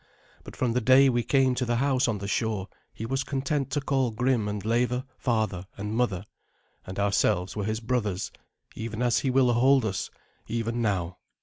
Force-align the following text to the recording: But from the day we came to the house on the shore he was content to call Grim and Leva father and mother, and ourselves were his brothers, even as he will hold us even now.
But 0.43 0.55
from 0.55 0.73
the 0.73 0.81
day 0.81 1.09
we 1.09 1.21
came 1.21 1.53
to 1.53 1.63
the 1.63 1.75
house 1.75 2.07
on 2.07 2.17
the 2.17 2.27
shore 2.27 2.67
he 2.91 3.05
was 3.05 3.23
content 3.23 3.69
to 3.73 3.81
call 3.81 4.09
Grim 4.09 4.47
and 4.47 4.65
Leva 4.65 5.05
father 5.15 5.67
and 5.77 5.93
mother, 5.93 6.25
and 6.87 6.97
ourselves 6.97 7.55
were 7.55 7.65
his 7.65 7.79
brothers, 7.81 8.31
even 8.73 9.03
as 9.03 9.19
he 9.19 9.29
will 9.29 9.53
hold 9.53 9.85
us 9.85 10.09
even 10.47 10.81
now. 10.81 11.17